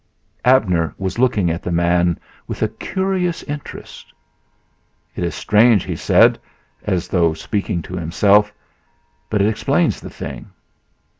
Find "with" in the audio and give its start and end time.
2.47-2.63